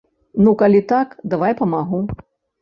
Ну, 0.45 0.53
калі 0.61 0.81
так, 0.93 1.13
давай 1.35 1.55
памагу. 1.61 2.01